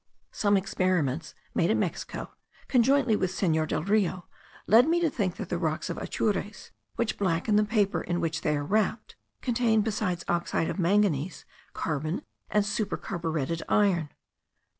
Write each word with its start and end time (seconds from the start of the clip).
Some 0.31 0.57
experiments 0.57 1.35
made 1.53 1.69
at 1.69 1.77
Mexico, 1.77 2.31
conjointly 2.67 3.15
with 3.15 3.29
Senor 3.29 3.67
del 3.67 3.83
Rio, 3.83 4.25
led 4.65 4.87
me 4.87 4.99
to 4.99 5.11
think 5.11 5.35
that 5.35 5.49
the 5.49 5.59
rocks 5.59 5.91
of 5.91 5.97
Atures, 5.99 6.71
which 6.95 7.19
blacken 7.19 7.55
the 7.55 7.63
paper 7.63 8.01
in 8.01 8.19
which 8.19 8.41
they 8.41 8.57
are 8.57 8.63
wrapped,* 8.65 9.15
contain, 9.43 9.81
besides 9.83 10.25
oxide 10.27 10.71
of 10.71 10.79
manganese, 10.79 11.45
carbon, 11.73 12.23
and 12.49 12.65
supercarburetted 12.65 13.61
iron. 13.69 14.09